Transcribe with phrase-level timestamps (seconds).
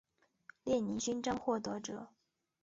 [0.63, 2.09] 列宁勋章获得者。